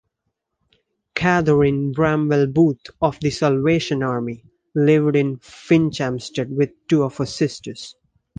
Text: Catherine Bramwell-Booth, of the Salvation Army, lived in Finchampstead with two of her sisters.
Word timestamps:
Catherine 1.13 1.91
Bramwell-Booth, 1.91 2.87
of 3.03 3.19
the 3.19 3.29
Salvation 3.29 4.01
Army, 4.01 4.43
lived 4.73 5.15
in 5.15 5.37
Finchampstead 5.43 6.49
with 6.51 6.71
two 6.87 7.03
of 7.03 7.17
her 7.17 7.27
sisters. 7.27 7.93